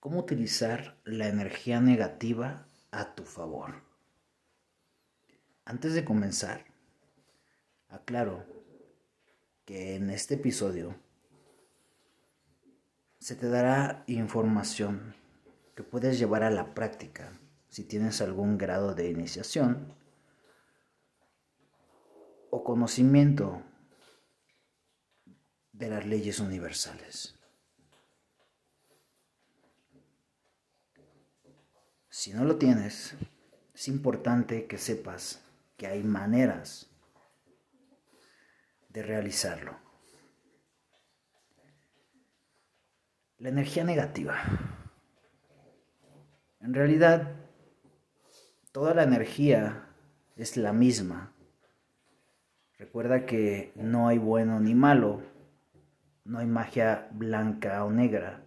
cómo 0.00 0.18
utilizar 0.18 0.98
la 1.04 1.28
energía 1.28 1.80
negativa 1.80 2.66
a 2.90 3.14
tu 3.14 3.24
favor. 3.24 3.82
Antes 5.66 5.92
de 5.92 6.04
comenzar, 6.04 6.64
aclaro 7.88 8.44
que 9.66 9.94
en 9.94 10.10
este 10.10 10.34
episodio 10.34 10.96
se 13.18 13.36
te 13.36 13.48
dará 13.48 14.02
información 14.06 15.14
que 15.76 15.82
puedes 15.82 16.18
llevar 16.18 16.42
a 16.42 16.50
la 16.50 16.74
práctica 16.74 17.38
si 17.68 17.84
tienes 17.84 18.20
algún 18.22 18.58
grado 18.58 18.94
de 18.94 19.10
iniciación 19.10 19.94
o 22.50 22.64
conocimiento 22.64 23.62
de 25.72 25.88
las 25.88 26.06
leyes 26.06 26.40
universales. 26.40 27.39
Si 32.20 32.34
no 32.34 32.44
lo 32.44 32.56
tienes, 32.56 33.16
es 33.72 33.88
importante 33.88 34.66
que 34.66 34.76
sepas 34.76 35.42
que 35.78 35.86
hay 35.86 36.02
maneras 36.02 36.90
de 38.90 39.02
realizarlo. 39.02 39.78
La 43.38 43.48
energía 43.48 43.84
negativa. 43.84 44.36
En 46.60 46.74
realidad, 46.74 47.36
toda 48.70 48.92
la 48.92 49.04
energía 49.04 49.86
es 50.36 50.58
la 50.58 50.74
misma. 50.74 51.32
Recuerda 52.76 53.24
que 53.24 53.72
no 53.76 54.08
hay 54.08 54.18
bueno 54.18 54.60
ni 54.60 54.74
malo, 54.74 55.22
no 56.26 56.40
hay 56.40 56.46
magia 56.46 57.08
blanca 57.12 57.82
o 57.82 57.90
negra, 57.90 58.44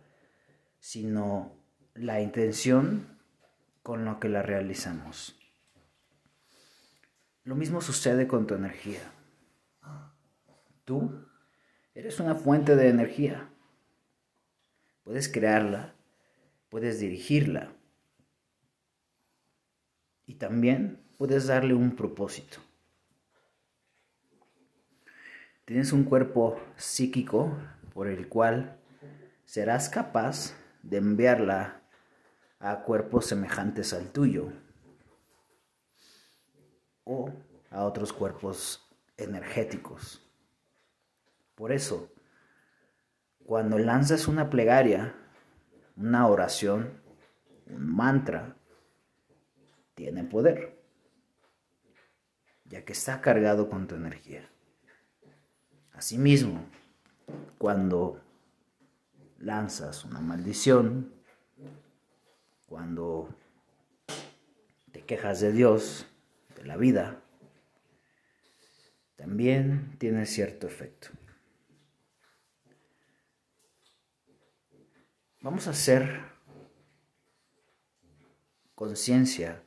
sino 0.79 1.57
la 1.95 2.21
intención 2.21 3.12
con 3.83 4.05
lo 4.05 4.19
que 4.19 4.29
la 4.29 4.41
realizamos. 4.41 5.37
Lo 7.43 7.55
mismo 7.55 7.81
sucede 7.81 8.27
con 8.27 8.47
tu 8.47 8.55
energía. 8.55 9.01
Tú 10.85 11.27
eres 11.93 12.19
una 12.21 12.35
fuente 12.35 12.77
de 12.77 12.87
energía. 12.87 13.49
Puedes 15.03 15.27
crearla, 15.27 15.93
puedes 16.69 17.01
dirigirla 17.01 17.73
y 20.25 20.35
también 20.35 21.03
puedes 21.17 21.47
darle 21.47 21.73
un 21.73 21.97
propósito. 21.97 22.59
Tienes 25.65 25.91
un 25.91 26.05
cuerpo 26.05 26.57
psíquico 26.77 27.57
por 27.93 28.07
el 28.07 28.29
cual 28.29 28.79
serás 29.43 29.89
capaz 29.89 30.55
de 30.81 30.97
enviarla 30.97 31.82
a 32.63 32.81
cuerpos 32.81 33.25
semejantes 33.25 33.91
al 33.91 34.09
tuyo 34.13 34.53
o 37.03 37.29
a 37.69 37.83
otros 37.83 38.13
cuerpos 38.13 38.89
energéticos. 39.17 40.25
Por 41.55 41.73
eso, 41.73 42.09
cuando 43.43 43.77
lanzas 43.77 44.29
una 44.29 44.49
plegaria, 44.49 45.13
una 45.97 46.25
oración, 46.27 47.01
un 47.67 47.93
mantra, 47.93 48.55
tiene 49.93 50.23
poder, 50.23 50.81
ya 52.63 52.85
que 52.85 52.93
está 52.93 53.19
cargado 53.19 53.69
con 53.69 53.87
tu 53.87 53.95
energía. 53.95 54.49
Asimismo, 55.91 56.65
cuando 57.57 58.21
lanzas 59.37 60.05
una 60.05 60.21
maldición, 60.21 61.22
cuando 62.73 63.29
te 64.91 65.05
quejas 65.05 65.39
de 65.41 65.51
Dios, 65.51 66.07
de 66.55 66.65
la 66.65 66.75
vida, 66.75 67.21
también 69.15 69.95
tiene 69.99 70.25
cierto 70.25 70.65
efecto. 70.65 71.09
Vamos 75.41 75.67
a 75.67 75.69
hacer 75.69 76.19
conciencia 78.73 79.63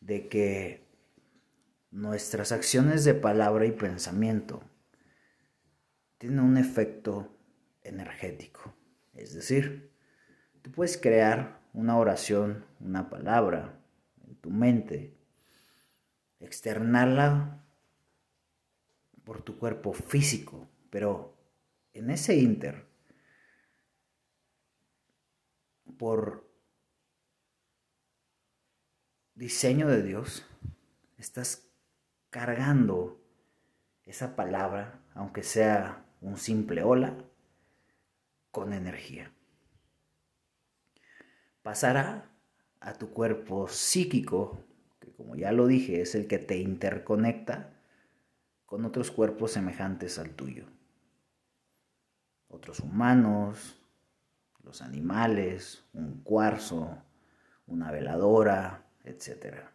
de 0.00 0.30
que 0.30 0.88
nuestras 1.90 2.52
acciones 2.52 3.04
de 3.04 3.12
palabra 3.12 3.66
y 3.66 3.72
pensamiento 3.72 4.62
tienen 6.16 6.40
un 6.40 6.56
efecto 6.56 7.36
energético. 7.82 8.74
Es 9.12 9.34
decir, 9.34 9.92
tú 10.62 10.72
puedes 10.72 10.96
crear 10.96 11.60
una 11.72 11.96
oración, 11.96 12.64
una 12.80 13.08
palabra 13.08 13.80
en 14.26 14.36
tu 14.36 14.50
mente, 14.50 15.16
externarla 16.40 17.64
por 19.24 19.42
tu 19.42 19.58
cuerpo 19.58 19.92
físico, 19.92 20.68
pero 20.90 21.36
en 21.92 22.10
ese 22.10 22.36
inter 22.36 22.86
por 25.96 26.50
diseño 29.34 29.88
de 29.88 30.02
Dios, 30.02 30.44
estás 31.16 31.68
cargando 32.30 33.20
esa 34.04 34.36
palabra, 34.36 35.00
aunque 35.14 35.42
sea 35.42 36.04
un 36.20 36.36
simple 36.38 36.82
hola, 36.82 37.16
con 38.50 38.72
energía. 38.72 39.32
Pasará 41.62 42.30
a 42.80 42.94
tu 42.94 43.10
cuerpo 43.10 43.68
psíquico, 43.68 44.64
que 45.00 45.12
como 45.12 45.36
ya 45.36 45.52
lo 45.52 45.66
dije, 45.66 46.00
es 46.00 46.14
el 46.14 46.26
que 46.26 46.38
te 46.38 46.58
interconecta 46.58 47.72
con 48.66 48.84
otros 48.84 49.10
cuerpos 49.10 49.52
semejantes 49.52 50.18
al 50.18 50.30
tuyo. 50.30 50.66
Otros 52.48 52.80
humanos, 52.80 53.80
los 54.62 54.82
animales, 54.82 55.84
un 55.92 56.22
cuarzo, 56.22 57.02
una 57.66 57.90
veladora, 57.90 58.86
etc. 59.04 59.70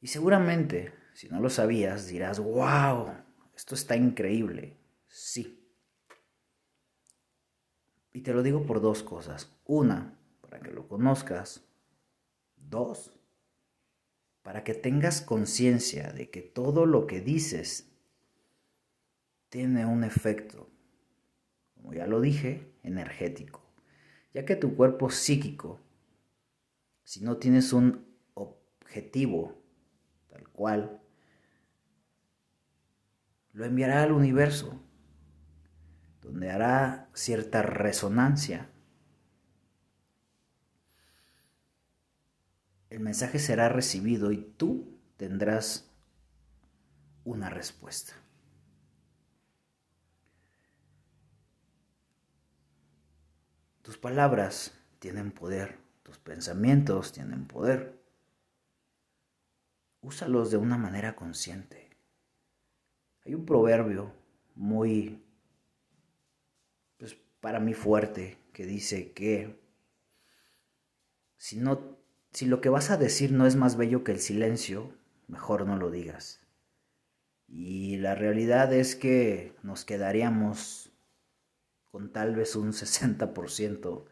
Y 0.00 0.06
seguramente, 0.08 0.94
si 1.14 1.28
no 1.28 1.40
lo 1.40 1.50
sabías, 1.50 2.06
dirás, 2.06 2.38
wow, 2.38 3.12
esto 3.54 3.74
está 3.74 3.96
increíble. 3.96 4.76
Sí. 5.08 5.63
Y 8.14 8.22
te 8.22 8.32
lo 8.32 8.42
digo 8.42 8.64
por 8.64 8.80
dos 8.80 9.02
cosas. 9.02 9.54
Una, 9.66 10.18
para 10.40 10.60
que 10.60 10.70
lo 10.70 10.88
conozcas. 10.88 11.62
Dos, 12.56 13.12
para 14.42 14.64
que 14.64 14.72
tengas 14.72 15.20
conciencia 15.20 16.14
de 16.14 16.30
que 16.30 16.40
todo 16.40 16.86
lo 16.86 17.06
que 17.06 17.20
dices 17.20 17.90
tiene 19.50 19.84
un 19.84 20.02
efecto 20.02 20.70
como 21.84 21.92
ya 21.92 22.06
lo 22.06 22.22
dije, 22.22 22.72
energético, 22.82 23.60
ya 24.32 24.46
que 24.46 24.56
tu 24.56 24.74
cuerpo 24.74 25.10
psíquico, 25.10 25.80
si 27.02 27.22
no 27.22 27.36
tienes 27.36 27.74
un 27.74 28.06
objetivo 28.32 29.62
tal 30.30 30.48
cual, 30.48 31.02
lo 33.52 33.66
enviará 33.66 34.02
al 34.02 34.12
universo, 34.12 34.80
donde 36.34 36.50
hará 36.50 37.08
cierta 37.14 37.62
resonancia. 37.62 38.68
El 42.90 42.98
mensaje 42.98 43.38
será 43.38 43.68
recibido 43.68 44.32
y 44.32 44.38
tú 44.38 44.98
tendrás 45.16 45.88
una 47.22 47.50
respuesta. 47.50 48.14
Tus 53.82 53.96
palabras 53.96 54.76
tienen 54.98 55.30
poder, 55.30 55.78
tus 56.02 56.18
pensamientos 56.18 57.12
tienen 57.12 57.46
poder. 57.46 58.02
Úsalos 60.00 60.50
de 60.50 60.56
una 60.56 60.78
manera 60.78 61.14
consciente. 61.14 61.90
Hay 63.24 63.36
un 63.36 63.46
proverbio 63.46 64.12
muy, 64.56 65.23
para 67.44 67.60
mí 67.60 67.74
fuerte, 67.74 68.38
que 68.54 68.64
dice 68.64 69.12
que 69.12 69.60
si, 71.36 71.58
no, 71.58 71.98
si 72.32 72.46
lo 72.46 72.62
que 72.62 72.70
vas 72.70 72.90
a 72.90 72.96
decir 72.96 73.32
no 73.32 73.46
es 73.46 73.54
más 73.54 73.76
bello 73.76 74.02
que 74.02 74.12
el 74.12 74.20
silencio, 74.20 74.96
mejor 75.28 75.66
no 75.66 75.76
lo 75.76 75.90
digas. 75.90 76.40
Y 77.46 77.98
la 77.98 78.14
realidad 78.14 78.72
es 78.72 78.96
que 78.96 79.54
nos 79.62 79.84
quedaríamos 79.84 80.90
con 81.84 82.14
tal 82.14 82.34
vez 82.34 82.56
un 82.56 82.72
60% 82.72 84.06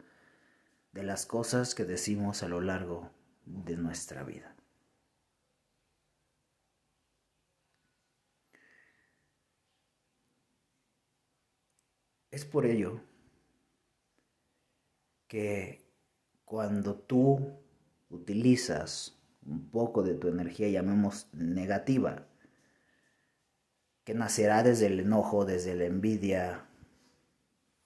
de 0.91 1.01
las 1.01 1.25
cosas 1.25 1.73
que 1.73 1.85
decimos 1.85 2.43
a 2.43 2.47
lo 2.47 2.61
largo 2.61 3.09
de 3.47 3.77
nuestra 3.77 4.21
vida. 4.23 4.55
Es 12.29 12.45
por 12.45 12.67
ello 12.67 13.01
que 15.33 15.83
cuando 16.45 16.93
tú 16.93 17.57
utilizas 18.11 19.19
un 19.43 19.71
poco 19.71 20.03
de 20.03 20.13
tu 20.13 20.27
energía, 20.27 20.69
llamemos 20.69 21.27
negativa, 21.33 22.27
que 24.03 24.13
nacerá 24.13 24.61
desde 24.61 24.85
el 24.85 24.99
enojo, 24.99 25.43
desde 25.43 25.73
la 25.73 25.85
envidia, 25.85 26.67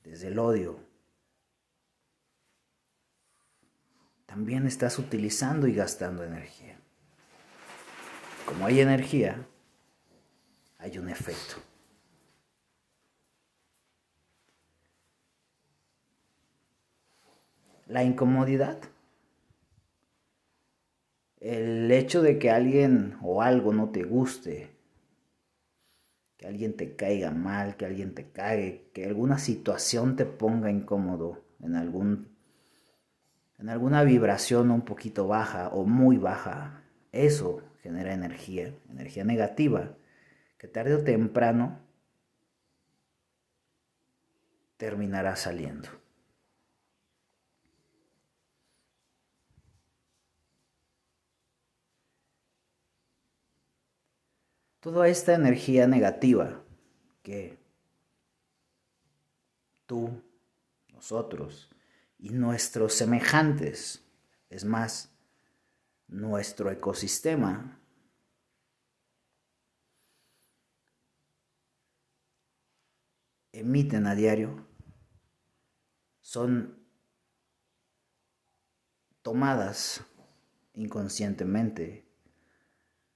desde 0.03 0.27
el 0.27 0.39
odio, 0.39 0.77
también 4.25 4.67
estás 4.67 4.99
utilizando 4.99 5.67
y 5.67 5.73
gastando 5.73 6.25
energía. 6.25 6.77
Como 8.45 8.65
hay 8.65 8.81
energía, 8.81 9.47
hay 10.79 10.97
un 10.97 11.07
efecto. 11.07 11.55
La 17.87 18.03
incomodidad. 18.03 18.77
El 21.39 21.91
hecho 21.91 22.21
de 22.21 22.37
que 22.39 22.51
alguien 22.51 23.17
o 23.21 23.41
algo 23.41 23.73
no 23.73 23.89
te 23.89 24.03
guste, 24.03 24.69
que 26.35 26.47
alguien 26.47 26.75
te 26.75 26.95
caiga 26.95 27.31
mal, 27.31 27.77
que 27.77 27.85
alguien 27.85 28.13
te 28.13 28.29
cague, 28.29 28.89
que 28.93 29.05
alguna 29.05 29.37
situación 29.37 30.15
te 30.15 30.25
ponga 30.25 30.69
incómodo 30.69 31.43
en 31.59 31.75
algún 31.75 32.37
en 33.59 33.69
alguna 33.69 34.03
vibración 34.03 34.69
un 34.69 34.81
poquito 34.81 35.27
baja 35.27 35.69
o 35.69 35.83
muy 35.83 36.17
baja, 36.17 36.83
eso 37.11 37.63
genera 37.81 38.13
energía, 38.13 38.71
energía 38.89 39.23
negativa, 39.23 39.95
que 40.59 40.67
tarde 40.67 40.93
o 40.93 41.03
temprano 41.03 41.79
terminará 44.77 45.35
saliendo. 45.35 45.89
Toda 54.79 55.07
esta 55.07 55.33
energía 55.33 55.87
negativa 55.87 56.63
que 57.23 57.57
tú, 59.85 60.21
nosotros, 60.93 61.69
y 62.19 62.29
nuestros 62.29 62.93
semejantes, 62.93 64.03
es 64.49 64.63
más, 64.63 65.11
nuestro 66.07 66.71
ecosistema, 66.71 67.79
emiten 73.51 74.07
a 74.07 74.15
diario, 74.15 74.67
son 76.21 76.85
tomadas 79.21 80.03
inconscientemente. 80.73 82.06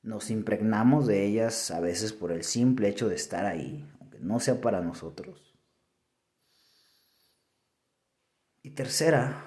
Nos 0.04 0.32
impregnamos 0.32 1.08
de 1.08 1.26
ellas 1.26 1.72
a 1.72 1.80
veces 1.80 2.14
por 2.14 2.32
el 2.32 2.44
simple 2.44 2.90
hecho 2.90 3.08
de 3.08 3.16
estar 3.16 3.46
ahí, 3.46 3.88
aunque 4.00 4.20
no 4.20 4.40
sea 4.40 4.60
para 4.60 4.82
nosotros. 4.82 5.56
Y 8.64 8.72
tercera, 8.72 9.46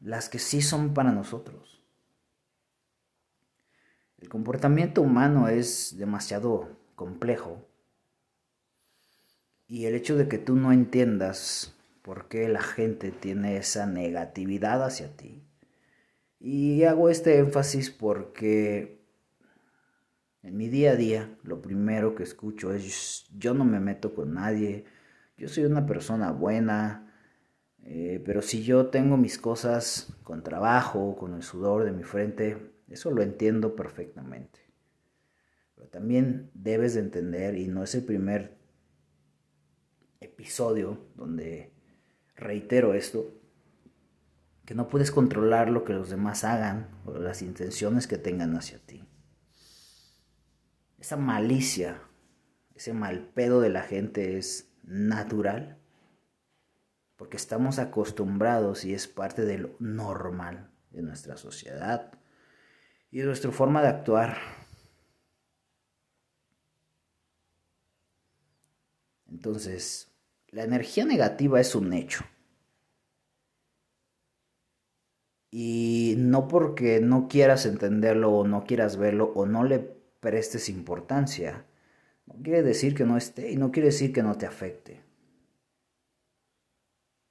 las 0.00 0.28
que 0.28 0.38
sí 0.38 0.62
son 0.62 0.94
para 0.94 1.12
nosotros. 1.12 1.82
El 4.18 4.28
comportamiento 4.28 5.02
humano 5.02 5.48
es 5.48 5.96
demasiado 5.96 6.76
complejo 6.96 7.64
y 9.68 9.84
el 9.84 9.94
hecho 9.94 10.16
de 10.16 10.28
que 10.28 10.38
tú 10.38 10.56
no 10.56 10.72
entiendas 10.72 11.74
por 12.02 12.26
qué 12.28 12.48
la 12.48 12.62
gente 12.62 13.12
tiene 13.12 13.58
esa 13.58 13.86
negatividad 13.86 14.82
hacia 14.82 15.14
ti. 15.16 15.44
Y 16.40 16.84
hago 16.84 17.10
este 17.10 17.38
énfasis 17.38 17.90
porque 17.90 18.97
en 20.42 20.56
mi 20.56 20.68
día 20.68 20.92
a 20.92 20.96
día 20.96 21.36
lo 21.42 21.60
primero 21.60 22.14
que 22.14 22.22
escucho 22.22 22.72
es 22.72 23.26
yo 23.36 23.54
no 23.54 23.64
me 23.64 23.80
meto 23.80 24.14
con 24.14 24.34
nadie, 24.34 24.84
yo 25.36 25.48
soy 25.48 25.64
una 25.64 25.86
persona 25.86 26.32
buena, 26.32 27.12
eh, 27.82 28.22
pero 28.24 28.42
si 28.42 28.62
yo 28.62 28.86
tengo 28.86 29.16
mis 29.16 29.38
cosas 29.38 30.14
con 30.22 30.42
trabajo, 30.42 31.16
con 31.16 31.34
el 31.34 31.42
sudor 31.42 31.84
de 31.84 31.92
mi 31.92 32.02
frente, 32.02 32.72
eso 32.88 33.10
lo 33.10 33.22
entiendo 33.22 33.76
perfectamente. 33.76 34.60
Pero 35.74 35.88
también 35.88 36.50
debes 36.54 36.94
de 36.94 37.00
entender, 37.00 37.56
y 37.56 37.68
no 37.68 37.84
es 37.84 37.94
el 37.94 38.04
primer 38.04 38.58
episodio 40.20 40.98
donde 41.14 41.72
reitero 42.34 42.94
esto, 42.94 43.32
que 44.64 44.74
no 44.74 44.88
puedes 44.88 45.10
controlar 45.10 45.70
lo 45.70 45.84
que 45.84 45.94
los 45.94 46.10
demás 46.10 46.44
hagan 46.44 46.88
o 47.06 47.12
las 47.12 47.40
intenciones 47.40 48.06
que 48.06 48.18
tengan 48.18 48.54
hacia 48.54 48.78
ti. 48.78 49.07
Esa 50.98 51.16
malicia, 51.16 52.02
ese 52.74 52.92
mal 52.92 53.30
pedo 53.34 53.60
de 53.60 53.70
la 53.70 53.82
gente 53.82 54.36
es 54.36 54.72
natural 54.82 55.78
porque 57.18 57.36
estamos 57.36 57.80
acostumbrados 57.80 58.84
y 58.84 58.94
es 58.94 59.08
parte 59.08 59.44
de 59.44 59.58
lo 59.58 59.76
normal 59.80 60.70
de 60.90 61.02
nuestra 61.02 61.36
sociedad 61.36 62.12
y 63.10 63.18
de 63.18 63.26
nuestra 63.26 63.50
forma 63.50 63.82
de 63.82 63.88
actuar. 63.88 64.38
Entonces, 69.28 70.12
la 70.48 70.62
energía 70.62 71.04
negativa 71.04 71.60
es 71.60 71.74
un 71.74 71.92
hecho. 71.92 72.24
Y 75.50 76.14
no 76.18 76.46
porque 76.46 77.00
no 77.00 77.26
quieras 77.26 77.66
entenderlo 77.66 78.30
o 78.32 78.46
no 78.46 78.64
quieras 78.64 78.96
verlo 78.96 79.32
o 79.34 79.44
no 79.44 79.64
le 79.64 79.97
prestes 80.20 80.68
importancia, 80.68 81.64
no 82.26 82.34
quiere 82.42 82.62
decir 82.62 82.94
que 82.94 83.04
no 83.04 83.16
esté 83.16 83.50
y 83.50 83.56
no 83.56 83.70
quiere 83.70 83.88
decir 83.88 84.12
que 84.12 84.22
no 84.22 84.36
te 84.36 84.46
afecte. 84.46 85.00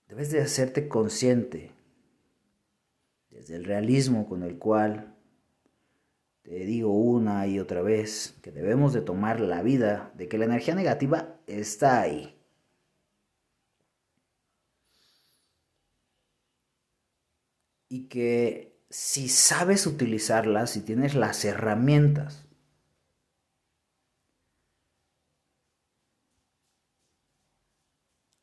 Debes 0.08 0.32
de 0.32 0.42
hacerte 0.42 0.88
consciente 0.88 1.72
desde 3.30 3.56
el 3.56 3.66
realismo 3.66 4.28
con 4.28 4.44
el 4.44 4.58
cual 4.58 5.16
te 6.42 6.60
digo 6.66 6.94
una 6.94 7.46
y 7.46 7.60
otra 7.60 7.82
vez 7.82 8.36
que 8.42 8.52
debemos 8.52 8.94
de 8.94 9.02
tomar 9.02 9.42
la 9.42 9.62
vida, 9.62 10.14
de 10.16 10.30
que 10.30 10.38
la 10.38 10.46
energía 10.46 10.76
negativa 10.76 11.36
está 11.46 12.02
ahí. 12.02 12.36
Y 17.90 18.08
que 18.08 18.80
si 18.90 19.28
sabes 19.28 19.86
utilizarla, 19.86 20.68
si 20.68 20.82
tienes 20.82 21.16
las 21.16 21.44
herramientas 21.46 22.47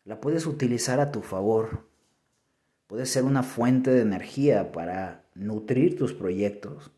la 0.04 0.20
puedes 0.20 0.46
utilizar 0.46 1.00
a 1.00 1.10
tu 1.10 1.22
favor. 1.22 1.88
Puede 2.86 3.06
ser 3.06 3.24
una 3.24 3.42
fuente 3.42 3.90
de 3.90 4.02
energía 4.02 4.70
para 4.70 5.24
nutrir 5.34 5.96
tus 5.96 6.12
proyectos, 6.12 6.92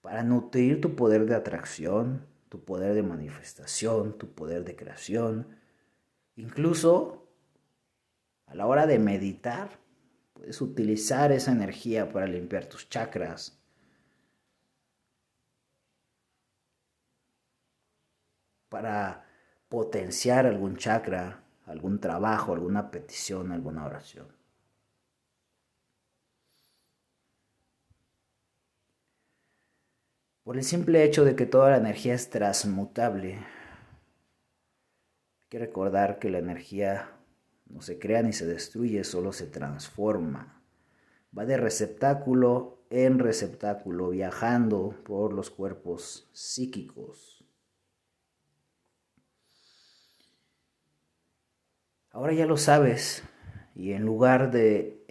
para 0.00 0.22
nutrir 0.22 0.80
tu 0.80 0.96
poder 0.96 1.26
de 1.26 1.36
atracción, 1.36 2.26
tu 2.48 2.64
poder 2.64 2.94
de 2.94 3.02
manifestación, 3.02 4.18
tu 4.18 4.34
poder 4.34 4.64
de 4.64 4.76
creación. 4.76 5.56
Incluso 6.34 7.28
a 8.46 8.54
la 8.54 8.66
hora 8.66 8.86
de 8.86 8.98
meditar, 8.98 9.78
puedes 10.32 10.60
utilizar 10.60 11.32
esa 11.32 11.52
energía 11.52 12.12
para 12.12 12.26
limpiar 12.26 12.66
tus 12.66 12.88
chakras. 12.88 13.60
Para 18.68 19.24
potenciar 19.68 20.46
algún 20.46 20.76
chakra, 20.76 21.45
algún 21.66 22.00
trabajo, 22.00 22.54
alguna 22.54 22.90
petición, 22.90 23.52
alguna 23.52 23.84
oración. 23.84 24.26
Por 30.44 30.56
el 30.56 30.62
simple 30.62 31.02
hecho 31.02 31.24
de 31.24 31.34
que 31.34 31.44
toda 31.44 31.70
la 31.70 31.78
energía 31.78 32.14
es 32.14 32.30
transmutable, 32.30 33.34
hay 33.34 33.44
que 35.48 35.58
recordar 35.58 36.20
que 36.20 36.30
la 36.30 36.38
energía 36.38 37.10
no 37.66 37.82
se 37.82 37.98
crea 37.98 38.22
ni 38.22 38.32
se 38.32 38.46
destruye, 38.46 39.02
solo 39.02 39.32
se 39.32 39.48
transforma. 39.48 40.62
Va 41.36 41.44
de 41.46 41.56
receptáculo 41.56 42.84
en 42.90 43.18
receptáculo, 43.18 44.10
viajando 44.10 44.94
por 45.04 45.32
los 45.32 45.50
cuerpos 45.50 46.30
psíquicos 46.32 47.35
Ahora 52.16 52.32
ya 52.32 52.46
lo 52.46 52.56
sabes 52.56 53.22
y 53.74 53.92
en 53.92 54.06
lugar 54.06 54.50
de 54.50 55.04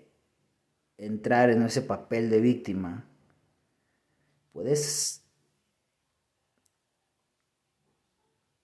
entrar 0.97 1.51
en 1.51 1.61
ese 1.61 1.83
papel 1.83 2.31
de 2.31 2.41
víctima, 2.41 3.07
puedes 4.51 5.23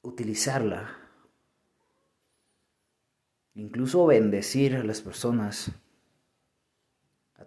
utilizarla, 0.02 0.98
incluso 3.54 4.08
bendecir 4.08 4.76
a 4.76 4.84
las 4.84 5.02
personas 5.02 5.72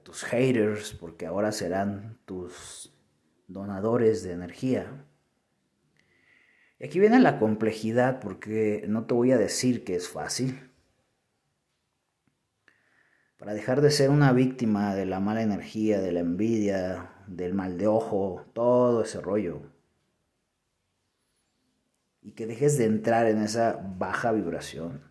tus 0.05 0.23
haters, 0.23 0.93
porque 0.93 1.27
ahora 1.27 1.51
serán 1.51 2.21
tus 2.25 2.95
donadores 3.49 4.23
de 4.23 4.31
energía. 4.31 5.05
Y 6.79 6.85
aquí 6.85 7.01
viene 7.01 7.19
la 7.19 7.41
complejidad, 7.41 8.21
porque 8.21 8.85
no 8.87 9.07
te 9.07 9.15
voy 9.15 9.33
a 9.33 9.39
decir 9.39 9.83
que 9.83 9.97
es 9.97 10.09
fácil. 10.09 10.71
Para 13.45 13.57
dejar 13.57 13.83
de 13.83 13.91
ser 13.91 14.09
una 14.09 14.33
víctima 14.33 14.95
de 14.95 15.05
la 15.05 15.21
mala 15.21 15.43
energía, 15.43 16.01
de 16.01 16.13
la 16.13 16.21
envidia, 16.21 17.11
del 17.27 17.53
mal 17.53 17.77
de 17.77 17.87
ojo, 17.87 18.47
todo 18.55 19.03
ese 19.03 19.21
rollo. 19.21 19.61
Y 22.23 22.33
que 22.33 22.47
dejes 22.47 22.79
de 22.79 22.87
entrar 22.87 23.27
en 23.27 23.43
esa 23.43 23.79
baja 23.99 24.33
vibración. 24.33 25.03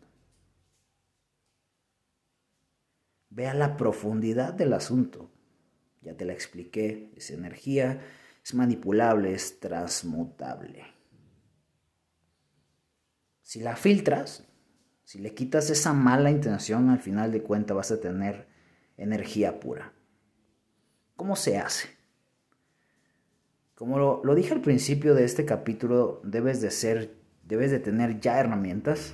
Vea 3.30 3.54
la 3.54 3.78
profundidad 3.78 4.52
del 4.52 4.74
asunto. 4.74 5.30
Ya 6.02 6.18
te 6.18 6.26
la 6.26 6.34
expliqué, 6.34 7.14
es 7.16 7.30
energía, 7.30 8.02
es 8.44 8.56
manipulable, 8.56 9.36
es 9.36 9.60
transmutable. 9.60 10.88
Si 13.44 13.60
la 13.60 13.76
filtras, 13.76 14.44
si 15.04 15.20
le 15.20 15.34
quitas 15.34 15.70
esa 15.70 15.94
mala 15.94 16.32
intención, 16.32 16.90
al 16.90 17.00
final 17.00 17.32
de 17.32 17.44
cuentas 17.44 17.76
vas 17.76 17.92
a 17.92 18.00
tener 18.00 18.48
energía 18.98 19.60
pura. 19.60 19.94
¿Cómo 21.16 21.36
se 21.36 21.58
hace? 21.58 21.90
Como 23.76 24.00
lo, 24.00 24.36
dije 24.36 24.54
al 24.54 24.62
principio 24.62 25.14
de 25.14 25.26
este 25.26 25.46
capítulo, 25.46 26.22
debes 26.24 26.62
de 26.62 26.72
ser, 26.72 27.16
debes 27.44 27.72
de 27.72 27.80
tener 27.80 28.20
ya 28.20 28.40
herramientas. 28.40 29.14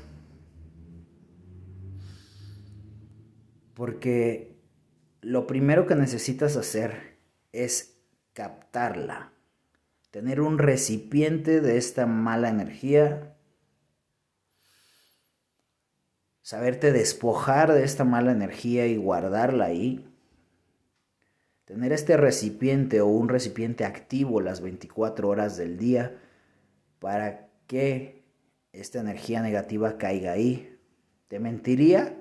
Porque 3.74 4.60
lo 5.22 5.48
primero 5.48 5.88
que 5.88 5.96
necesitas 5.96 6.56
hacer 6.56 7.18
es 7.52 8.00
captarla. 8.34 9.34
Tener 10.12 10.42
un 10.42 10.58
recipiente 10.58 11.62
de 11.62 11.78
esta 11.78 12.06
mala 12.06 12.50
energía. 12.50 13.38
Saberte 16.50 16.92
despojar 16.92 17.74
de 17.74 17.84
esta 17.84 18.06
mala 18.06 18.32
energía 18.32 18.88
y 18.88 18.98
guardarla 18.98 19.66
ahí 19.66 20.04
Tener 21.66 21.94
este 21.94 22.18
recipiente 22.18 23.02
o 23.02 23.06
un 23.06 23.30
recipiente 23.30 23.86
activo 23.86 24.42
las 24.42 24.60
24 24.60 25.30
horas 25.30 25.58
del 25.58 25.78
día 25.78 26.18
para 26.98 27.52
que 27.68 28.24
esta 28.74 29.00
energía 29.00 29.44
negativa 29.44 30.00
caiga 30.00 30.32
ahí. 30.32 30.76
Te 31.28 31.40
mentiría 31.40 32.18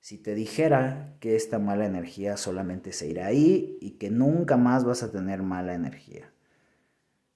si 0.00 0.18
te 0.18 0.34
dijera 0.34 1.14
que 1.20 1.36
esta 1.36 1.60
mala 1.60 1.86
energía 1.86 2.36
solamente 2.36 2.92
se 2.92 3.06
irá 3.06 3.26
ahí 3.26 3.78
y 3.80 3.98
que 3.98 4.10
nunca 4.10 4.56
más 4.56 4.84
vas 4.84 5.04
a 5.04 5.12
tener 5.12 5.44
mala 5.44 5.74
energía. 5.74 6.32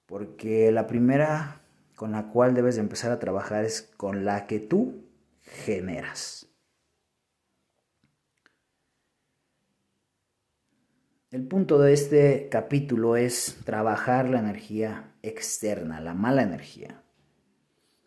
Porque 0.07 0.73
la 0.73 0.89
primera 0.89 1.61
con 1.95 2.11
la 2.11 2.33
cual 2.33 2.55
debes 2.55 2.75
de 2.75 2.81
empezar 2.81 3.13
a 3.13 3.21
trabajar 3.21 3.65
es 3.65 3.83
con 3.97 4.25
la 4.25 4.49
que 4.49 4.59
tú 4.59 5.04
generas. 5.55 6.49
El 11.31 11.47
punto 11.49 11.79
de 11.79 11.93
este 11.93 12.49
capítulo 12.49 13.17
es 13.17 13.57
trabajar 13.65 14.29
la 14.29 14.39
energía 14.39 15.15
externa, 15.23 16.01
la 16.01 16.15
mala 16.15 16.43
energía. 16.43 17.03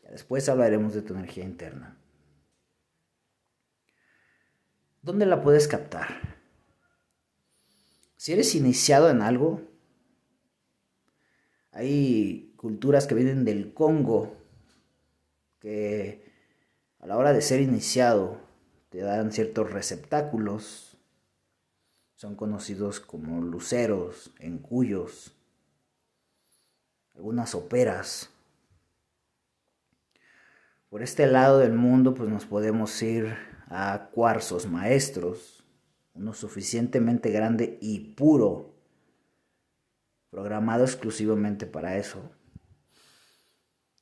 Después 0.09 0.47
hablaremos 0.47 0.93
de 0.93 1.01
tu 1.01 1.13
energía 1.13 1.43
interna. 1.43 1.97
¿Dónde 5.01 5.25
la 5.25 5.41
puedes 5.41 5.67
captar? 5.67 6.37
Si 8.15 8.33
eres 8.33 8.55
iniciado 8.55 9.09
en 9.09 9.21
algo, 9.21 9.61
hay 11.71 12.53
culturas 12.55 13.07
que 13.07 13.15
vienen 13.15 13.45
del 13.45 13.73
Congo 13.73 14.37
que 15.59 16.26
a 17.07 17.11
la 17.11 17.15
hora 17.15 17.31
de 17.31 17.41
ser 17.41 17.61
iniciado 17.61 18.37
te 18.89 18.99
dan 18.99 19.31
ciertos 19.31 19.71
receptáculos 19.71 20.97
son 22.15 22.35
conocidos 22.35 22.99
como 22.99 23.41
luceros, 23.41 24.33
encuyos, 24.39 25.33
algunas 27.15 27.55
operas. 27.55 28.29
Por 30.89 31.01
este 31.01 31.27
lado 31.27 31.59
del 31.59 31.71
mundo 31.71 32.13
pues 32.13 32.29
nos 32.29 32.45
podemos 32.45 33.01
ir 33.01 33.37
a 33.69 34.09
cuarzos 34.11 34.67
maestros, 34.67 35.63
uno 36.13 36.33
suficientemente 36.33 37.31
grande 37.31 37.77
y 37.79 38.15
puro, 38.15 38.75
programado 40.29 40.83
exclusivamente 40.83 41.67
para 41.67 41.95
eso. 41.95 42.19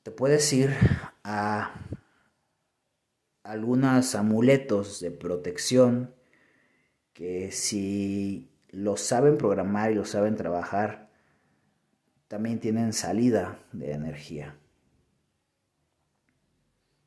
Te 0.02 0.10
puedes 0.10 0.52
ir 0.52 0.74
a 1.22 1.70
algunos 3.46 4.14
amuletos 4.14 5.00
de 5.00 5.10
protección 5.10 6.14
que 7.12 7.50
si 7.52 8.50
lo 8.70 8.96
saben 8.96 9.38
programar 9.38 9.92
y 9.92 9.94
lo 9.94 10.04
saben 10.04 10.36
trabajar, 10.36 11.10
también 12.28 12.58
tienen 12.58 12.92
salida 12.92 13.64
de 13.72 13.92
energía. 13.92 14.58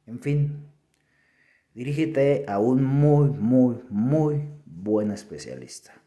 En 0.07 0.19
fin, 0.19 0.65
dirígete 1.73 2.45
a 2.47 2.57
un 2.59 2.83
muy, 2.83 3.29
muy, 3.29 3.83
muy 3.89 4.49
buen 4.65 5.11
especialista. 5.11 6.01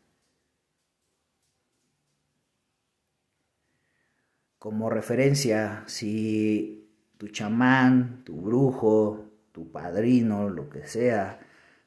Como 4.59 4.91
referencia, 4.91 5.85
si 5.87 6.91
tu 7.19 7.29
chamán, 7.29 8.25
tu 8.25 8.41
brujo, 8.41 9.22
tu 9.53 9.71
padrino, 9.71 10.49
lo 10.49 10.69
que 10.71 10.87
sea, 10.87 11.41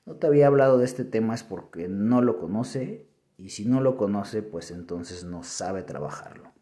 no 0.06 0.16
te 0.16 0.28
había 0.28 0.48
hablado 0.48 0.78
de 0.78 0.86
este 0.86 1.04
tema 1.04 1.36
es 1.36 1.44
porque 1.44 1.88
no 1.88 2.22
lo 2.22 2.40
conoce 2.40 3.08
y 3.38 3.50
si 3.50 3.66
no 3.66 3.82
lo 3.82 3.98
conoce 3.98 4.44
pues 4.44 4.72
entonces 4.72 5.24
no 5.24 5.44
sabe 5.44 5.84
trabajarlo. 5.84 6.54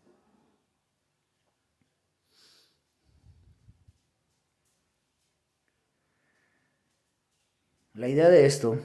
La 7.93 8.07
idea 8.07 8.29
de 8.29 8.45
esto 8.45 8.79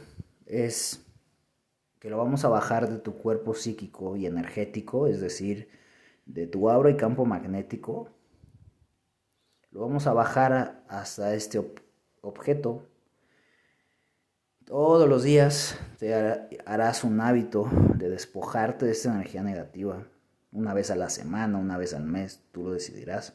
es 0.45 1.07
que 1.99 2.11
lo 2.11 2.19
vamos 2.19 2.45
a 2.45 2.49
bajar 2.49 2.91
de 2.91 2.99
tu 2.99 3.17
cuerpo 3.17 3.55
psíquico 3.55 4.17
y 4.17 4.27
energético, 4.27 5.07
es 5.07 5.21
decir, 5.21 5.69
de 6.27 6.47
tu 6.47 6.69
aura 6.69 6.91
y 6.91 6.97
campo 6.97 7.25
magnético. 7.25 8.11
Lo 9.71 9.81
vamos 9.81 10.07
a 10.07 10.13
bajar 10.13 10.85
hasta 10.89 11.35
este 11.35 11.59
objeto 12.29 12.89
todos 14.69 15.09
los 15.09 15.23
días 15.23 15.79
te 15.99 16.15
harás 16.67 17.03
un 17.03 17.23
hábito 17.23 17.71
de 17.97 18.11
despojarte 18.11 18.85
de 18.85 18.93
esta 18.93 19.15
energía 19.15 19.43
negativa. 19.43 20.07
Una 20.53 20.75
vez 20.75 20.91
a 20.91 20.95
la 20.95 21.09
semana, 21.09 21.57
una 21.57 21.79
vez 21.79 21.95
al 21.95 22.05
mes, 22.05 22.43
tú 22.53 22.65
lo 22.65 22.73
decidirás. 22.73 23.33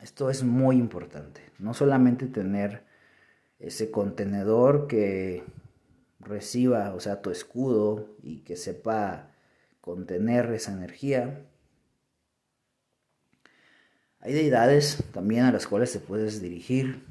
Esto 0.00 0.30
es 0.30 0.42
muy 0.42 0.76
importante. 0.76 1.42
No 1.58 1.74
solamente 1.74 2.26
tener 2.28 2.82
ese 3.58 3.90
contenedor 3.90 4.86
que 4.86 5.44
reciba, 6.18 6.94
o 6.94 7.00
sea, 7.00 7.20
tu 7.20 7.30
escudo 7.30 8.16
y 8.22 8.38
que 8.38 8.56
sepa 8.56 9.28
contener 9.82 10.50
esa 10.52 10.72
energía, 10.72 11.46
hay 14.22 14.34
deidades 14.34 15.02
también 15.12 15.44
a 15.44 15.52
las 15.52 15.66
cuales 15.66 15.92
te 15.92 15.98
puedes 15.98 16.40
dirigir. 16.40 17.04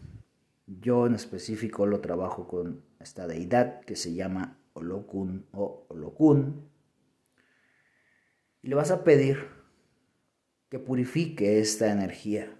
Yo 0.66 1.06
en 1.06 1.16
específico 1.16 1.86
lo 1.86 2.00
trabajo 2.00 2.48
con 2.48 2.86
esta 3.02 3.28
deidad 3.28 3.82
que 3.82 3.98
se 3.98 4.14
llama 4.14 4.58
Olokun 4.74 5.46
o 5.52 5.86
Olokun. 5.90 6.70
Y 8.62 8.70
le 8.70 8.76
vas 8.76 8.92
a 8.92 9.04
pedir 9.04 9.46
que 10.70 10.80
purifique 10.80 11.60
esta 11.60 11.92
energía. 11.92 12.58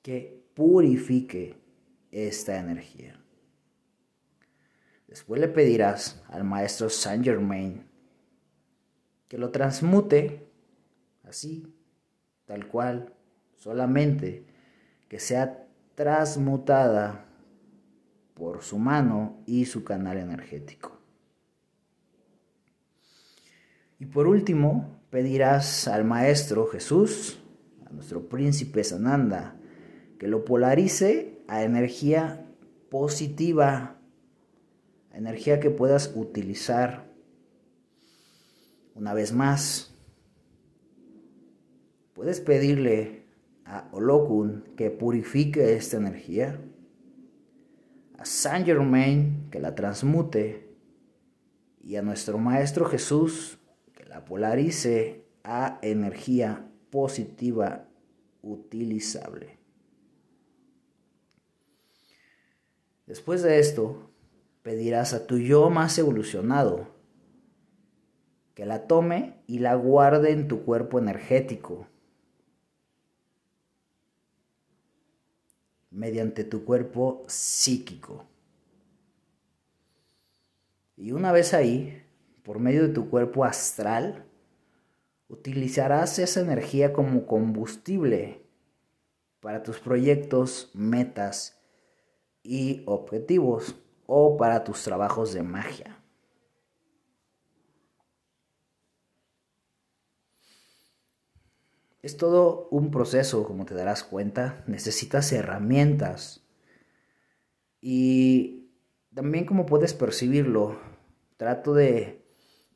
Que 0.00 0.42
purifique 0.54 1.58
esta 2.10 2.58
energía. 2.58 3.22
Después 5.06 5.38
le 5.38 5.48
pedirás 5.48 6.22
al 6.28 6.44
maestro 6.44 6.88
Saint 6.88 7.24
Germain 7.24 7.84
que 9.28 9.36
lo 9.36 9.50
transmute 9.50 10.48
así 11.24 11.76
tal 12.50 12.66
cual, 12.66 13.14
solamente 13.54 14.44
que 15.08 15.20
sea 15.20 15.68
transmutada 15.94 17.26
por 18.34 18.64
su 18.64 18.76
mano 18.76 19.40
y 19.46 19.66
su 19.66 19.84
canal 19.84 20.18
energético. 20.18 20.98
Y 24.00 24.06
por 24.06 24.26
último, 24.26 24.98
pedirás 25.10 25.86
al 25.86 26.04
Maestro 26.04 26.66
Jesús, 26.66 27.38
a 27.86 27.90
nuestro 27.92 28.28
príncipe 28.28 28.82
Sananda, 28.82 29.56
que 30.18 30.26
lo 30.26 30.44
polarice 30.44 31.44
a 31.46 31.62
energía 31.62 32.48
positiva, 32.90 34.00
energía 35.12 35.60
que 35.60 35.70
puedas 35.70 36.10
utilizar 36.16 37.12
una 38.96 39.14
vez 39.14 39.32
más. 39.32 39.89
Puedes 42.20 42.42
pedirle 42.42 43.24
a 43.64 43.88
Olokun 43.92 44.74
que 44.76 44.90
purifique 44.90 45.72
esta 45.72 45.96
energía, 45.96 46.60
a 48.18 48.26
Saint 48.26 48.66
Germain 48.66 49.48
que 49.50 49.58
la 49.58 49.74
transmute. 49.74 50.68
Y 51.82 51.96
a 51.96 52.02
nuestro 52.02 52.36
Maestro 52.36 52.84
Jesús 52.84 53.58
que 53.94 54.04
la 54.04 54.26
polarice 54.26 55.24
a 55.44 55.78
energía 55.80 56.70
positiva 56.90 57.88
utilizable. 58.42 59.56
Después 63.06 63.42
de 63.42 63.60
esto, 63.60 64.10
pedirás 64.60 65.14
a 65.14 65.26
tu 65.26 65.38
yo 65.38 65.70
más 65.70 65.96
evolucionado 65.96 67.00
que 68.52 68.66
la 68.66 68.86
tome 68.86 69.42
y 69.46 69.60
la 69.60 69.74
guarde 69.74 70.32
en 70.32 70.48
tu 70.48 70.64
cuerpo 70.66 70.98
energético, 70.98 71.86
mediante 75.90 76.44
tu 76.44 76.64
cuerpo 76.64 77.24
psíquico. 77.26 78.24
Y 80.96 81.12
una 81.12 81.32
vez 81.32 81.54
ahí, 81.54 82.02
por 82.42 82.58
medio 82.58 82.82
de 82.86 82.94
tu 82.94 83.08
cuerpo 83.10 83.44
astral, 83.44 84.26
utilizarás 85.28 86.18
esa 86.18 86.40
energía 86.40 86.92
como 86.92 87.26
combustible 87.26 88.42
para 89.40 89.62
tus 89.62 89.78
proyectos, 89.80 90.70
metas 90.74 91.60
y 92.42 92.82
objetivos 92.86 93.76
o 94.06 94.36
para 94.36 94.64
tus 94.64 94.82
trabajos 94.82 95.32
de 95.32 95.42
magia. 95.42 95.99
Es 102.02 102.16
todo 102.16 102.68
un 102.70 102.90
proceso, 102.90 103.44
como 103.46 103.66
te 103.66 103.74
darás 103.74 104.02
cuenta. 104.04 104.64
Necesitas 104.66 105.32
herramientas. 105.32 106.46
Y 107.80 108.70
también 109.14 109.44
como 109.44 109.66
puedes 109.66 109.92
percibirlo, 109.94 110.78
trato 111.36 111.74
de 111.74 112.24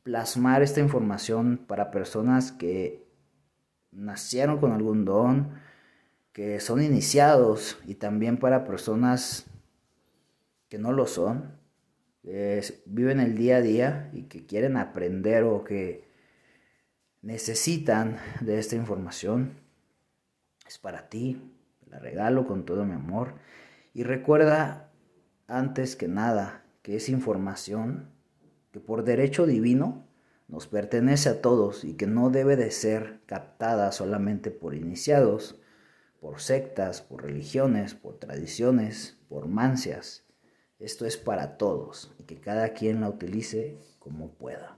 plasmar 0.03 0.61
esta 0.61 0.79
información 0.79 1.57
para 1.67 1.89
personas 1.89 2.51
que 2.51 3.07
nacieron 3.91 4.59
con 4.59 4.71
algún 4.71 5.05
don, 5.05 5.53
que 6.31 6.59
son 6.59 6.83
iniciados 6.83 7.79
y 7.87 7.95
también 7.95 8.37
para 8.37 8.65
personas 8.65 9.45
que 10.69 10.77
no 10.77 10.91
lo 10.91 11.07
son, 11.07 11.59
que 12.21 12.61
viven 12.85 13.19
el 13.19 13.35
día 13.37 13.57
a 13.57 13.61
día 13.61 14.11
y 14.13 14.23
que 14.23 14.45
quieren 14.45 14.77
aprender 14.77 15.43
o 15.43 15.63
que 15.63 16.04
necesitan 17.25 18.19
de 18.39 18.59
esta 18.59 18.75
información. 18.75 19.57
Es 20.67 20.77
para 20.77 21.09
ti, 21.09 21.41
la 21.87 21.97
regalo 21.97 22.45
con 22.45 22.65
todo 22.65 22.85
mi 22.85 22.93
amor. 22.93 23.33
Y 23.95 24.03
recuerda, 24.03 24.91
antes 25.47 25.95
que 25.95 26.07
nada, 26.07 26.63
que 26.83 26.95
es 26.95 27.09
información 27.09 28.11
que 28.71 28.79
por 28.79 29.03
derecho 29.03 29.47
divino 29.47 30.05
nos 30.47 30.67
pertenece 30.67 31.29
a 31.29 31.41
todos 31.41 31.83
y 31.83 31.95
que 31.95 32.05
no 32.05 32.29
debe 32.29 32.55
de 32.57 32.69
ser 32.69 33.21
captada 33.25 33.91
solamente 33.91 34.51
por 34.51 34.75
iniciados, 34.75 35.59
por 36.21 36.39
sectas, 36.39 37.01
por 37.01 37.23
religiones, 37.23 37.95
por 37.95 38.19
tradiciones, 38.19 39.17
por 39.29 39.47
mancias. 39.47 40.25
Esto 40.77 41.07
es 41.07 41.17
para 41.17 41.57
todos 41.57 42.13
y 42.19 42.23
que 42.23 42.39
cada 42.39 42.73
quien 42.73 43.01
la 43.01 43.09
utilice 43.09 43.79
como 43.97 44.35
pueda. 44.35 44.77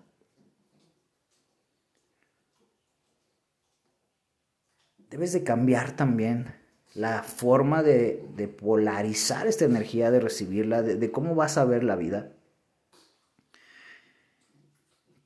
Debes 5.09 5.33
de 5.33 5.43
cambiar 5.43 5.95
también 5.95 6.55
la 6.93 7.23
forma 7.23 7.83
de, 7.83 8.55
polarizar 8.59 9.47
esta 9.47 9.65
energía, 9.65 10.11
de 10.11 10.19
recibirla, 10.19 10.81
de 10.81 11.11
cómo 11.11 11.35
vas 11.35 11.57
a 11.57 11.65
ver 11.65 11.83
la 11.83 11.95
vida 11.95 12.37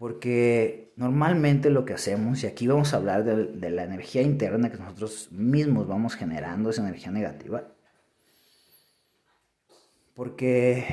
porque 0.01 0.93
normalmente 0.95 1.69
lo 1.69 1.85
que 1.85 1.93
hacemos, 1.93 2.41
y 2.41 2.47
aquí 2.47 2.65
vamos 2.65 2.91
a 2.91 2.97
hablar 2.97 3.23
de, 3.23 3.69
la 3.69 3.83
energía 3.83 4.23
interna 4.23 4.71
que 4.71 4.79
nosotros 4.79 5.31
mismos 5.31 5.87
vamos 5.87 6.15
generando, 6.15 6.71
esa 6.71 6.81
energía 6.81 7.11
negativa, 7.11 7.67
porque 10.15 10.87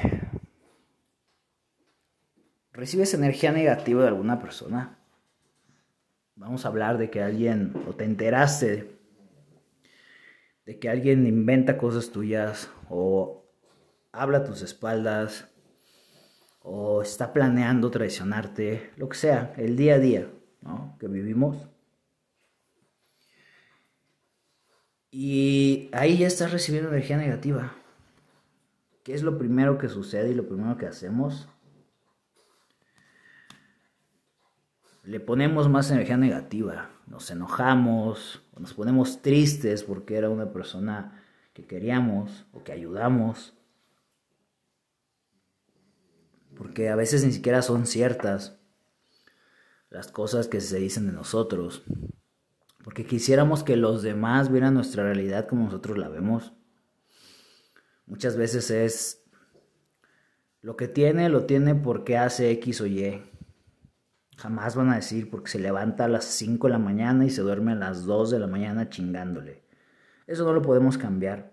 recibes 2.71 3.15
energía 3.15 3.51
negativa 3.51 4.03
de 4.03 4.09
alguna 4.09 4.39
persona. 4.39 4.98
Vamos 6.39 6.65
a 6.65 6.69
hablar 6.69 6.99
de 6.99 7.11
que 7.11 7.21
alguien, 7.21 7.73
o 7.89 7.97
te 7.97 8.05
enteraste 8.05 8.97
de 10.65 10.79
que 10.79 10.89
alguien 10.89 11.27
inventa 11.27 11.79
cosas 11.79 12.13
tuyas, 12.13 12.71
o 12.89 13.45
habla 14.13 14.39
a 14.39 14.45
tus 14.45 14.63
espaldas, 14.63 15.49
o 16.61 17.03
está 17.03 17.33
planeando 17.33 17.91
traicionarte, 17.91 18.93
lo 18.97 19.09
que 19.09 19.17
sea, 19.17 19.53
el 19.57 19.77
día 19.77 19.95
a 19.95 19.99
día 19.99 20.31
que 21.01 21.09
vivimos. 21.09 21.69
Y 25.11 25.91
ahí 25.93 26.19
ya 26.19 26.29
estás 26.29 26.53
recibiendo 26.53 26.91
energía 26.91 27.17
negativa. 27.17 27.75
¿Qué 29.03 29.13
es 29.13 29.25
lo 29.25 29.39
primero 29.39 29.77
que 29.77 29.89
sucede 29.89 30.31
y 30.31 30.35
lo 30.35 30.47
primero 30.47 30.77
que 30.77 30.87
hacemos? 30.87 31.49
Le 35.09 35.21
ponemos 35.21 35.71
más 35.71 35.91
energía 35.91 36.19
negativa, 36.19 36.91
nos 37.07 37.31
enojamos, 37.31 38.43
nos 38.59 38.75
ponemos 38.75 39.23
tristes 39.23 39.83
porque 39.83 40.17
era 40.17 40.29
una 40.29 40.53
persona 40.53 41.23
que 41.55 41.65
queríamos 41.65 42.45
o 42.53 42.63
que 42.63 42.73
ayudamos 42.73 43.55
porque 46.59 46.89
a 46.89 46.97
veces 46.97 47.25
ni 47.25 47.33
siquiera 47.33 47.63
son 47.63 47.87
ciertas 47.87 48.59
las 49.91 50.09
cosas 50.09 50.49
que 50.49 50.61
se 50.61 50.79
dicen 50.79 51.07
de 51.07 51.13
nosotros, 51.13 51.85
porque 52.83 53.07
quisiéramos 53.07 53.63
que 53.63 53.77
los 53.77 54.03
demás 54.03 54.51
vieran 54.51 54.75
nuestra 54.75 55.05
realidad 55.05 55.47
como 55.47 55.65
nosotros 55.65 55.97
la 55.97 56.09
vemos. 56.09 56.53
Muchas 58.07 58.37
veces 58.37 58.71
es 58.71 59.25
lo 60.61 60.77
que 60.77 60.89
tiene, 60.89 61.29
lo 61.29 61.47
tiene 61.47 61.75
porque 61.77 62.19
hace 62.19 62.51
X 62.51 62.81
o 62.81 62.87
Y. 62.87 63.23
Jamás 64.39 64.75
van 64.75 64.91
a 64.91 64.97
decir 64.97 65.29
porque 65.31 65.51
se 65.51 65.59
levanta 65.59 66.07
a 66.07 66.09
las 66.09 66.25
5 66.25 66.67
de 66.67 66.73
la 66.73 66.79
mañana 66.79 67.27
y 67.27 67.31
se 67.31 67.43
duerme 67.43 67.73
a 67.73 67.77
las 67.77 68.07
2 68.07 68.31
de 68.31 68.39
la 68.39 68.47
mañana 68.47 68.89
chingándole. 68.89 69.63
Eso 70.27 70.45
no 70.45 70.53
lo 70.55 70.63
podemos 70.63 70.97
cambiar 70.97 71.51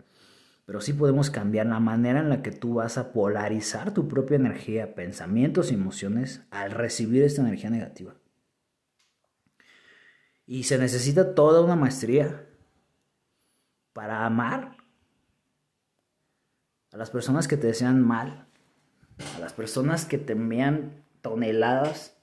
pero 0.66 0.82
sí 0.82 0.94
podemos 0.94 1.30
cambiar 1.30 1.68
la 1.68 1.80
manera 1.80 2.20
en 2.20 2.30
la 2.30 2.42
que 2.42 2.52
tú 2.52 2.76
vas 2.76 2.98
a 2.98 3.14
polarizar 3.14 3.94
tu 3.94 4.08
propia 4.08 4.36
energía, 4.36 4.96
pensamientos 4.96 5.72
y 5.72 5.76
emociones 5.76 6.42
al 6.50 6.72
recibir 6.72 7.24
esta 7.24 7.42
energía 7.42 7.70
negativa. 7.70 8.16
Y 10.48 10.64
se 10.64 10.78
necesita 10.78 11.36
toda 11.36 11.62
una 11.62 11.76
maestría 11.76 12.48
para 13.94 14.26
amar 14.26 14.78
a 16.92 16.98
las 16.98 17.12
personas 17.12 17.48
que 17.48 17.58
te 17.58 17.68
desean 17.68 18.02
mal, 18.02 18.48
a 19.36 19.40
las 19.40 19.54
personas 19.54 20.06
que 20.06 20.18
te 20.18 20.34
envían 20.34 21.04
toneladas 21.22 22.15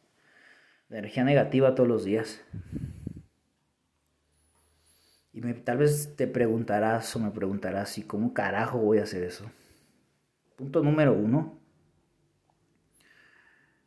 energía 0.99 1.25
negativa 1.25 1.75
todos 1.75 1.89
los 1.89 2.05
días. 2.05 2.41
Y 5.33 5.41
tal 5.41 5.79
vez 5.79 6.15
te 6.17 6.27
preguntarás 6.27 7.17
o 7.17 7.19
me 7.19 7.31
preguntarás, 7.31 7.97
¿y 7.97 8.03
cómo 8.03 8.35
carajo 8.35 8.79
voy 8.79 8.99
a 8.99 9.05
hacer 9.05 9.23
eso? 9.23 9.51
Punto 10.57 10.83
número 10.83 11.15
uno. 11.15 11.59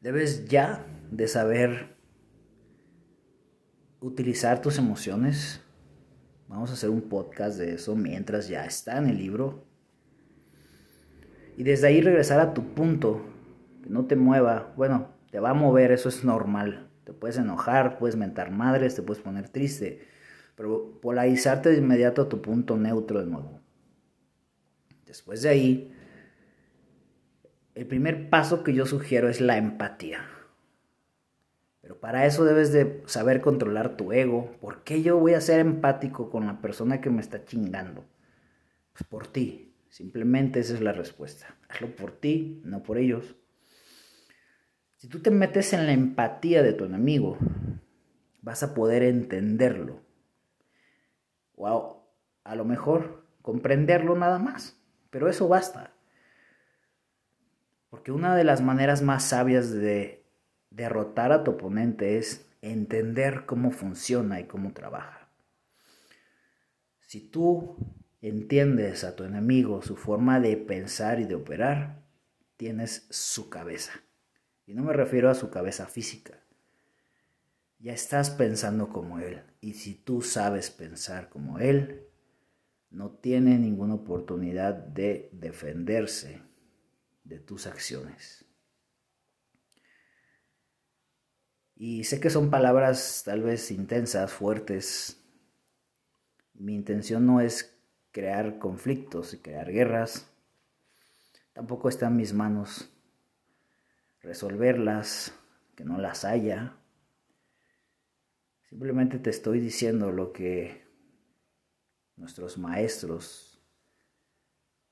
Debes 0.02 0.46
ya 0.46 0.86
de 1.12 1.28
saber 1.28 1.96
utilizar 4.00 4.62
tus 4.62 4.80
emociones. 4.80 5.62
Vamos 6.48 6.72
a 6.72 6.74
hacer 6.74 6.90
un 6.90 7.02
podcast 7.02 7.58
de 7.60 7.76
eso 7.76 7.96
mientras 7.96 8.48
ya 8.48 8.66
está 8.66 8.98
en 8.98 9.08
el 9.08 9.18
libro. 9.18 9.66
Y 11.58 11.64
desde 11.64 11.88
ahí 11.88 12.02
regresar 12.02 12.40
a 12.40 12.54
tu 12.54 12.74
punto. 12.74 13.24
Que 13.84 13.90
no 13.90 14.06
te 14.06 14.16
mueva. 14.16 14.74
Bueno, 14.76 15.10
te 15.30 15.40
va 15.40 15.52
a 15.52 15.54
mover, 15.54 15.92
eso 15.92 16.10
es 16.10 16.24
normal. 16.24 16.90
Te 17.06 17.14
puedes 17.14 17.38
enojar, 17.38 17.98
puedes 17.98 18.18
mentar 18.18 18.52
madres, 18.52 18.96
te 18.96 19.02
puedes 19.02 19.24
poner 19.24 19.48
triste 19.48 20.06
pero 20.56 21.00
polarizarte 21.02 21.70
de 21.70 21.78
inmediato 21.78 22.24
a 22.24 22.30
tu 22.30 22.42
punto 22.42 22.78
neutro 22.78 23.20
de 23.20 23.30
nuevo. 23.30 23.60
Después 25.06 25.42
de 25.42 25.50
ahí, 25.50 25.94
el 27.76 27.86
primer 27.86 28.30
paso 28.30 28.64
que 28.64 28.74
yo 28.74 28.86
sugiero 28.86 29.30
es 29.30 29.42
la 29.42 29.58
empatía. 29.58 30.26
Pero 31.82 32.00
para 32.00 32.26
eso 32.26 32.46
debes 32.46 32.72
de 32.72 33.04
saber 33.06 33.42
controlar 33.42 33.96
tu 33.96 34.12
ego. 34.12 34.54
¿Por 34.60 34.84
qué 34.84 35.04
yo 35.04 35.20
voy 35.20 35.34
a 35.34 35.42
ser 35.42 35.60
empático 35.60 36.30
con 36.30 36.48
la 36.48 36.62
persona 36.62 37.00
que 37.00 37.10
me 37.10 37.22
está 37.22 37.46
chingando? 37.46 38.06
Pues 38.94 39.04
por 39.08 39.28
ti. 39.28 39.74
Simplemente 39.90 40.60
esa 40.60 40.74
es 40.74 40.82
la 40.82 40.94
respuesta. 40.94 41.56
Hazlo 41.70 41.96
por 41.96 42.12
ti, 42.12 42.62
no 42.66 42.82
por 42.82 42.98
ellos. 42.98 43.36
Si 45.06 45.12
tú 45.12 45.20
te 45.20 45.30
metes 45.30 45.72
en 45.74 45.86
la 45.86 45.92
empatía 45.92 46.64
de 46.64 46.74
tu 46.74 46.84
enemigo, 46.84 47.38
vas 48.42 48.64
a 48.64 48.74
poder 48.74 49.04
entenderlo. 49.04 50.02
O 51.56 52.10
a, 52.44 52.56
lo 52.56 52.66
mejor 52.66 53.24
comprenderlo 53.44 54.16
nada 54.16 54.40
más. 54.40 54.82
Pero 55.12 55.30
eso 55.30 55.48
basta. 55.48 55.94
Porque 57.92 58.12
una 58.12 58.36
de 58.36 58.46
las 58.46 58.62
maneras 58.64 59.04
más 59.04 59.26
sabias 59.26 59.72
de 59.72 60.26
derrotar 60.72 61.32
a 61.32 61.44
tu 61.44 61.52
oponente 61.52 62.18
es 62.18 62.50
entender 62.64 63.46
cómo 63.46 63.70
funciona 63.70 64.40
y 64.40 64.46
cómo 64.46 64.74
trabaja. 64.74 65.30
Si 67.02 67.30
tú 67.30 67.78
entiendes 68.24 69.04
a 69.04 69.16
tu 69.16 69.24
enemigo, 69.24 69.84
su 69.84 69.98
forma 69.98 70.40
de 70.40 70.58
pensar 70.58 71.20
y 71.20 71.26
de 71.26 71.36
operar, 71.36 72.02
tienes 72.58 73.06
su 73.12 73.52
cabeza. 73.52 74.02
Y 74.66 74.74
no 74.74 74.84
me 74.84 74.94
refiero 74.94 75.30
a 75.30 75.36
su 75.36 75.50
cabeza 75.50 75.86
física. 75.86 76.40
Ya 77.80 77.94
estás 77.94 78.32
pensando 78.32 78.90
como 78.90 79.20
él. 79.20 79.44
Y 79.62 79.74
si 79.74 79.94
tú 79.94 80.22
sabes 80.22 80.72
pensar 80.72 81.30
como 81.30 81.60
él, 81.60 82.08
no 82.90 83.12
tiene 83.12 83.60
ninguna 83.60 83.96
oportunidad 83.96 84.74
de 84.74 85.30
defenderse 85.34 86.42
de 87.24 87.40
tus 87.40 87.68
acciones. 87.68 88.46
Y 91.76 92.06
sé 92.06 92.20
que 92.20 92.30
son 92.30 92.50
palabras 92.50 93.24
tal 93.26 93.44
vez 93.44 93.70
intensas, 93.70 94.32
fuertes. 94.32 95.22
Mi 96.54 96.74
intención 96.74 97.26
no 97.26 97.42
es 97.42 97.78
crear 98.12 98.60
conflictos 98.60 99.34
y 99.34 99.40
crear 99.40 99.72
guerras. 99.72 100.26
Tampoco 101.54 101.90
está 101.90 102.08
en 102.08 102.16
mis 102.16 102.34
manos 102.34 102.95
resolverlas, 104.26 105.34
que 105.76 105.86
no 105.86 105.98
las 105.98 106.26
haya. 106.26 106.74
Simplemente 108.70 109.20
te 109.20 109.30
estoy 109.30 109.60
diciendo 109.60 110.12
lo 110.12 110.34
que 110.34 110.84
nuestros 112.18 112.58
maestros, 112.58 113.62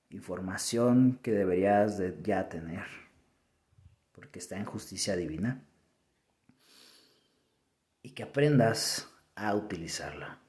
información 0.10 1.19
que 1.24 1.32
deberías 1.32 1.98
de 1.98 2.17
ya 2.22 2.48
tener, 2.48 2.86
porque 4.12 4.39
está 4.39 4.58
en 4.58 4.65
justicia 4.65 5.15
divina 5.15 5.65
y 8.04 8.12
que 8.12 8.24
aprendas 8.24 9.10
a 9.36 9.56
utilizarla. 9.56 10.39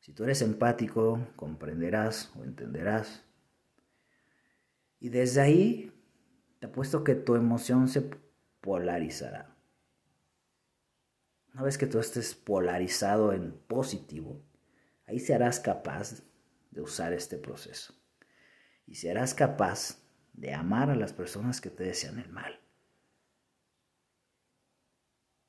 Si 0.00 0.12
tú 0.12 0.24
eres 0.24 0.42
empático, 0.42 1.26
comprenderás 1.34 2.30
o 2.36 2.44
entenderás. 2.44 3.23
Y 5.04 5.10
desde 5.10 5.42
ahí 5.42 5.92
te 6.60 6.68
apuesto 6.68 7.04
que 7.04 7.14
tu 7.14 7.34
emoción 7.34 7.88
se 7.88 8.08
polarizará. 8.62 9.54
Una 11.52 11.62
vez 11.64 11.76
que 11.76 11.86
tú 11.86 11.98
estés 11.98 12.34
polarizado 12.34 13.34
en 13.34 13.52
positivo, 13.52 14.40
ahí 15.06 15.18
serás 15.18 15.60
capaz 15.60 16.22
de 16.70 16.80
usar 16.80 17.12
este 17.12 17.36
proceso. 17.36 17.92
Y 18.86 18.94
serás 18.94 19.34
capaz 19.34 19.98
de 20.32 20.54
amar 20.54 20.88
a 20.88 20.96
las 20.96 21.12
personas 21.12 21.60
que 21.60 21.68
te 21.68 21.84
desean 21.84 22.18
el 22.18 22.30
mal 22.30 22.58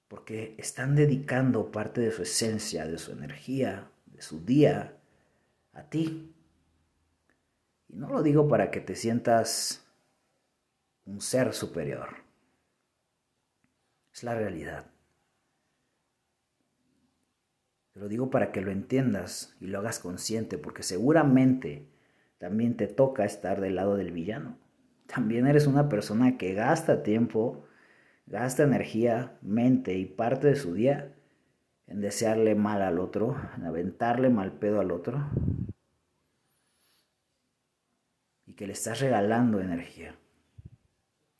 porque 0.09 0.55
están 0.57 0.95
dedicando 0.95 1.71
parte 1.71 2.01
de 2.01 2.11
su 2.11 2.23
esencia, 2.23 2.85
de 2.85 2.97
su 2.97 3.13
energía, 3.13 3.89
de 4.05 4.21
su 4.21 4.43
día 4.43 4.97
a 5.71 5.89
ti. 5.89 6.34
Y 7.95 7.97
no 7.97 8.09
lo 8.09 8.21
digo 8.23 8.49
para 8.49 8.71
que 8.71 8.81
te 8.81 8.93
sientas 8.93 9.87
un 11.05 11.21
ser 11.21 11.53
superior. 11.53 12.09
Es 14.13 14.23
la 14.23 14.35
realidad. 14.35 14.87
Lo 17.93 18.09
digo 18.09 18.29
para 18.29 18.51
que 18.51 18.59
lo 18.59 18.71
entiendas 18.71 19.55
y 19.61 19.67
lo 19.67 19.79
hagas 19.79 19.99
consciente, 19.99 20.57
porque 20.57 20.83
seguramente 20.83 21.87
también 22.37 22.75
te 22.75 22.87
toca 22.87 23.23
estar 23.23 23.61
del 23.61 23.75
lado 23.75 23.95
del 23.95 24.11
villano. 24.11 24.57
También 25.05 25.47
eres 25.47 25.65
una 25.65 25.87
persona 25.87 26.37
que 26.37 26.53
gasta 26.53 27.01
tiempo 27.01 27.65
gasta 28.25 28.63
energía, 28.63 29.37
mente 29.41 29.93
y 29.93 30.05
parte 30.05 30.47
de 30.47 30.55
su 30.57 30.73
día 30.73 31.13
en 31.87 32.01
desearle 32.01 32.55
mal 32.55 32.81
al 32.81 32.99
otro, 32.99 33.37
en 33.55 33.63
aventarle 33.63 34.29
mal 34.29 34.51
pedo 34.53 34.81
al 34.81 34.91
otro, 34.91 35.29
que 38.55 38.67
le 38.67 38.73
estás 38.73 38.99
regalando 38.99 39.59
energía. 39.59 40.15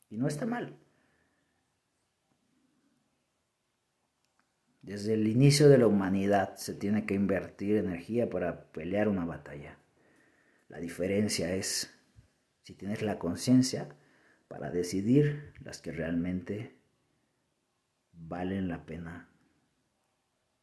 Y 0.08 0.16
no 0.16 0.28
está 0.28 0.46
mal. 0.46 0.78
Desde 4.82 5.14
el 5.14 5.26
inicio 5.26 5.68
de 5.68 5.78
la 5.78 5.88
humanidad 5.88 6.56
se 6.56 6.72
tiene 6.72 7.06
que 7.06 7.14
invertir 7.14 7.76
energía 7.76 8.30
para 8.30 8.70
pelear 8.70 9.08
una 9.08 9.24
batalla. 9.24 9.78
La 10.68 10.78
diferencia 10.78 11.54
es 11.54 11.92
si 12.62 12.74
tienes 12.74 13.02
la 13.02 13.18
conciencia 13.18 13.96
para 14.46 14.70
decidir 14.70 15.54
las 15.60 15.80
que 15.80 15.90
realmente 15.90 16.76
valen 18.12 18.68
la 18.68 18.86
pena 18.86 19.28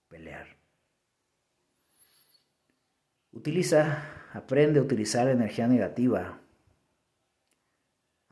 pelear. 0.07 0.57
Utiliza, 3.31 4.29
aprende 4.31 4.79
a 4.79 4.83
utilizar 4.83 5.27
energía 5.27 5.67
negativa. 5.67 6.42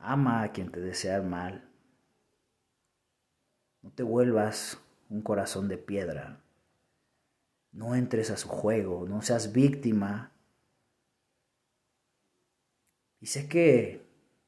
Ama 0.01 0.43
a 0.43 0.51
quien 0.51 0.71
te 0.71 0.79
desea 0.79 1.21
mal. 1.21 1.69
No 3.81 3.91
te 3.91 4.03
vuelvas 4.03 4.79
un 5.09 5.21
corazón 5.21 5.67
de 5.67 5.77
piedra. 5.77 6.41
No 7.71 7.95
entres 7.95 8.31
a 8.31 8.37
su 8.37 8.49
juego, 8.49 9.07
no 9.07 9.21
seas 9.21 9.53
víctima. 9.53 10.31
Y 13.19 13.27
sé 13.27 13.47
que 13.47 14.05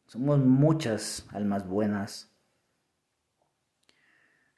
somos 0.08 0.39
muchas 0.39 1.28
almas 1.32 1.68
buenas 1.68 2.34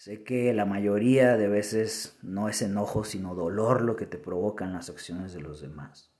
Sé 0.05 0.23
que 0.23 0.53
la 0.53 0.65
mayoría 0.65 1.35
de 1.35 1.47
veces 1.47 2.15
no 2.21 2.47
es 2.47 2.61
enojo, 2.61 3.03
sino 3.03 3.33
dolor 3.33 3.81
lo 3.81 3.95
que 3.95 4.05
te 4.05 4.19
provocan 4.19 4.71
las 4.71 4.87
acciones 4.87 5.33
de 5.33 5.41
los 5.41 5.61
demás. 5.61 6.11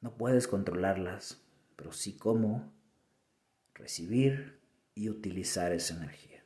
No 0.00 0.16
puedes 0.16 0.46
controlarlas, 0.46 1.42
pero 1.78 1.92
sí 1.92 2.16
cómo 2.16 2.72
recibir 3.72 4.58
y 4.96 5.08
utilizar 5.10 5.70
esa 5.70 5.94
energía. 5.94 6.44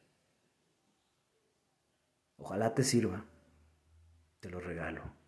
Ojalá 2.36 2.74
te 2.74 2.84
sirva. 2.84 3.24
Te 4.40 4.50
lo 4.50 4.60
regalo. 4.60 5.21